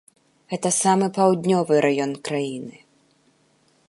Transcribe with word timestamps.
Гэта 0.53 0.69
самы 0.83 1.09
паўднёвы 1.17 1.75
раён 1.87 2.11
краіны. 2.29 2.77